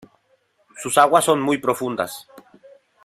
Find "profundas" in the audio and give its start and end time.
1.59-2.27